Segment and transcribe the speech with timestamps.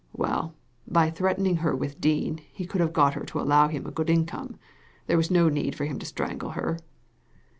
[0.13, 0.55] "Well,
[0.87, 4.09] by threatening her with Dean he could have got her to allow him a good
[4.09, 4.57] income.
[5.05, 6.79] There was no need for him to strangle her."